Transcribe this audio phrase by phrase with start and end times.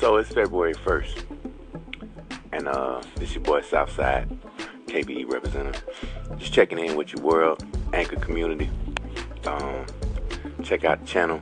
[0.00, 1.24] So it's February 1st.
[2.52, 4.30] And uh, this your boy Southside,
[4.86, 5.84] KBE representative.
[6.38, 7.62] Just checking in with your world,
[7.92, 8.70] anchor community.
[9.44, 9.84] Um,
[10.62, 11.38] check out the channel.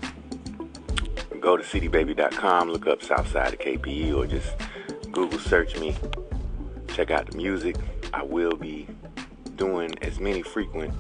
[1.39, 4.57] Go to citybaby.com, look up Southside of KBE, or just
[5.13, 5.95] Google search me.
[6.89, 7.77] Check out the music.
[8.13, 8.89] I will be
[9.55, 10.93] doing as many frequent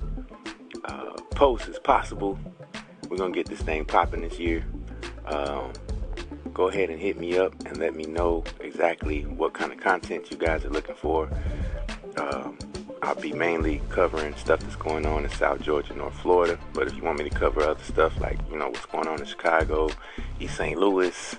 [0.84, 2.38] uh, posts as possible.
[3.08, 4.64] We're gonna get this thing popping this year.
[5.26, 5.72] Um,
[6.58, 10.28] go ahead and hit me up and let me know exactly what kind of content
[10.28, 11.30] you guys are looking for.
[12.16, 12.58] Um,
[13.00, 16.58] I'll be mainly covering stuff that's going on in South Georgia, North Florida.
[16.72, 19.20] But if you want me to cover other stuff like, you know, what's going on
[19.20, 19.88] in Chicago,
[20.40, 20.76] East St.
[20.76, 21.36] Louis,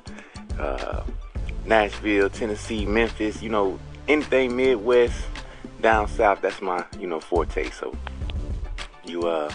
[0.57, 1.03] uh,
[1.65, 5.21] Nashville, Tennessee, Memphis, you know, anything Midwest,
[5.81, 7.69] down south, that's my, you know, forte.
[7.71, 7.93] So
[9.03, 9.51] you uh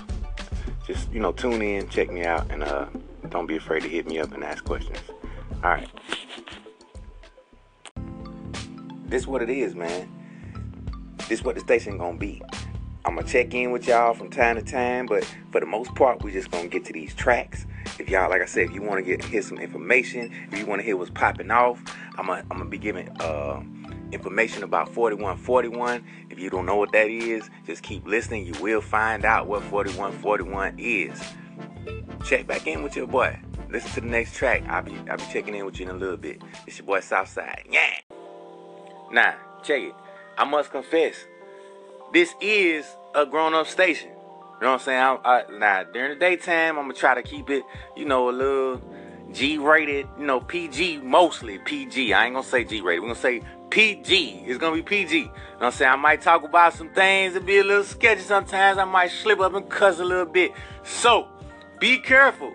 [0.86, 2.84] just, you know, tune in, check me out, and uh
[3.30, 5.00] don't be afraid to hit me up and ask questions.
[5.64, 5.88] Alright.
[9.06, 10.10] This what it is, man.
[11.26, 12.42] This what the station gonna be.
[13.06, 16.22] I'm gonna check in with y'all from time to time, but for the most part,
[16.22, 17.64] we just gonna get to these tracks.
[17.98, 20.66] If y'all, like I said, if you want to get hear some information, if you
[20.66, 21.82] want to hear what's popping off,
[22.18, 23.62] I'm gonna I'm gonna be giving uh,
[24.12, 26.04] information about 4141.
[26.28, 28.44] If you don't know what that is, just keep listening.
[28.44, 31.22] You will find out what 4141 is.
[32.26, 33.40] Check back in with your boy.
[33.74, 34.62] Listen to the next track.
[34.68, 36.40] I'll be I'll be checking in with you in a little bit.
[36.64, 37.64] It's your boy Southside.
[37.68, 37.90] Yeah.
[39.10, 39.32] Nah,
[39.64, 39.94] check it.
[40.38, 41.16] I must confess,
[42.12, 42.86] this is
[43.16, 44.10] a grown-up station.
[44.10, 44.14] You
[44.62, 45.00] know what I'm saying?
[45.00, 47.64] I, I, now during the daytime, I'm gonna try to keep it,
[47.96, 48.80] you know, a little
[49.32, 52.12] G-rated, you know, PG mostly PG.
[52.14, 53.02] I ain't gonna say G-rated.
[53.02, 54.44] We're gonna say PG.
[54.46, 55.18] It's gonna be PG.
[55.18, 55.90] You know what I'm saying?
[55.90, 58.78] I might talk about some things that be a little sketchy sometimes.
[58.78, 60.52] I might slip up and cuss a little bit.
[60.84, 61.26] So
[61.80, 62.54] be careful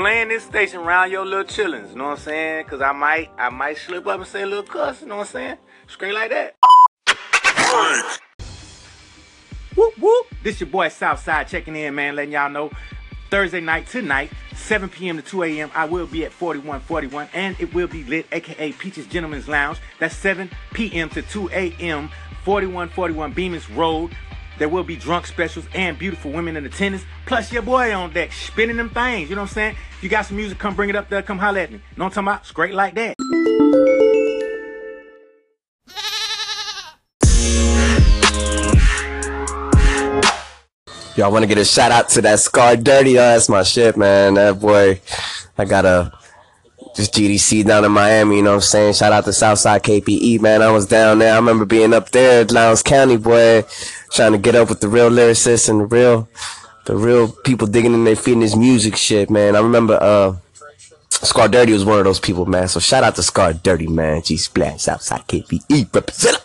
[0.00, 1.90] playing this station around your little chillins.
[1.90, 2.64] You know what I'm saying?
[2.64, 5.02] Cause I might I might slip up and say a little cuss.
[5.02, 5.56] You know what I'm saying?
[5.88, 6.56] Scream like that.
[9.76, 10.26] Whoop whoop.
[10.42, 12.70] This your boy Southside checking in, man, letting y'all know.
[13.30, 15.16] Thursday night tonight, 7 p.m.
[15.18, 15.70] to 2 a.m.
[15.74, 19.80] I will be at 4141 and it will be lit, aka Peaches Gentleman's Lounge.
[19.98, 21.10] That's 7 p.m.
[21.10, 22.08] to 2 a.m.
[22.44, 24.16] 4141 Bemis Road.
[24.60, 27.02] There will be drunk specials and beautiful women in attendance.
[27.24, 29.30] Plus your boy on deck spinning them things.
[29.30, 29.76] You know what I'm saying?
[29.96, 31.22] If you got some music, come bring it up there.
[31.22, 31.78] Come holler at me.
[31.78, 32.44] You Know what I'm talking about?
[32.44, 33.16] Straight like that.
[41.16, 43.18] Y'all want to get a shout out to that Scar Dirty?
[43.18, 44.34] Oh, that's my shit, man.
[44.34, 45.00] That boy,
[45.56, 46.12] I got a
[46.94, 48.36] just GDC down in Miami.
[48.36, 48.94] You know what I'm saying?
[48.94, 50.62] Shout out to Southside KPE, man.
[50.62, 51.32] I was down there.
[51.32, 53.64] I remember being up there at Lowndes County, boy,
[54.12, 56.28] trying to get up with the real lyricists and the real,
[56.86, 59.56] the real people digging in their feet in this music shit, man.
[59.56, 60.36] I remember, uh,
[61.10, 62.68] Scar Dirty was one of those people, man.
[62.68, 64.22] So shout out to Scar Dirty, man.
[64.22, 66.42] G Splash, Southside KPE, represent.